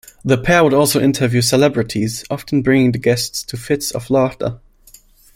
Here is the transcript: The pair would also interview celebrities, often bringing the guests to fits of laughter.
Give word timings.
The 0.25 0.35
pair 0.35 0.63
would 0.63 0.73
also 0.73 0.99
interview 0.99 1.41
celebrities, 1.41 2.25
often 2.31 2.63
bringing 2.63 2.91
the 2.91 2.97
guests 2.97 3.43
to 3.43 3.55
fits 3.55 3.91
of 3.91 4.09
laughter. 4.09 4.59